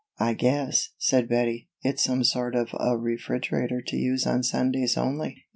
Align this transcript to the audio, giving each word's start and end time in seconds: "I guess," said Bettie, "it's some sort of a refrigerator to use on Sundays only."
"I 0.17 0.33
guess," 0.33 0.93
said 0.97 1.29
Bettie, 1.29 1.69
"it's 1.83 2.01
some 2.03 2.23
sort 2.23 2.55
of 2.55 2.69
a 2.79 2.97
refrigerator 2.97 3.83
to 3.85 3.95
use 3.95 4.25
on 4.25 4.41
Sundays 4.41 4.97
only." 4.97 5.45